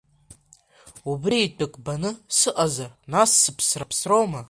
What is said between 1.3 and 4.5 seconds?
итәык баны сыҟазар, нас сыԥсра ԥсроума?!